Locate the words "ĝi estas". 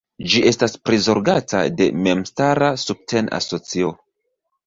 0.33-0.71